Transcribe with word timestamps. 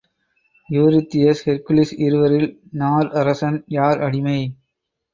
Eurystheus, 0.69 1.43
Hercules.... 1.45 1.93
இருவரில் 1.99 2.49
நார் 2.75 3.09
அரசன், 3.15 3.63
யார் 3.71 4.01
அடிமை? 4.01 4.39